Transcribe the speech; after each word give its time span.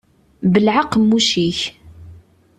Belleɛ 0.51 0.75
aqemmuc-ik. 0.81 1.59